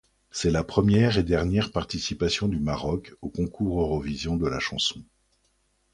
[0.31, 5.03] C'est la première et dernière participation du Maroc au Concours Eurovision de la chanson.